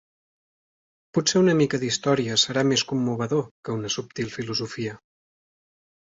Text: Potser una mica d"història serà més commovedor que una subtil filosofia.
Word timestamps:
Potser 1.17 1.41
una 1.41 1.53
mica 1.59 1.79
d"història 1.83 2.39
serà 2.45 2.65
més 2.71 2.85
commovedor 2.93 3.45
que 3.69 3.77
una 3.83 3.93
subtil 3.99 4.35
filosofia. 4.39 4.99